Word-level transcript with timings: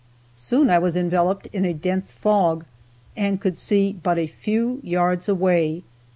Soon 0.33 0.71
I 0.71 0.79
was 0.79 0.97
enveloped 0.97 1.45
in 1.53 1.63
a 1.63 1.75
dense 1.75 2.11
fog, 2.11 2.65
and 3.15 3.39
could 3.39 3.55
see 3.55 3.93
but 4.01 4.17
a 4.17 4.25
few 4.25 4.79
yards 4.81 5.29
away. 5.29 5.83